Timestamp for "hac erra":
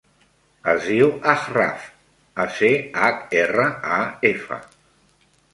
3.03-3.69